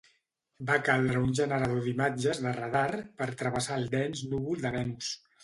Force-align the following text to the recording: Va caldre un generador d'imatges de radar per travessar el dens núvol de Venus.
Va 0.69 0.77
caldre 0.87 1.19
un 1.25 1.35
generador 1.39 1.83
d'imatges 1.87 2.41
de 2.47 2.55
radar 2.57 2.87
per 3.21 3.29
travessar 3.43 3.79
el 3.83 3.87
dens 3.95 4.27
núvol 4.33 4.67
de 4.67 4.75
Venus. 4.81 5.15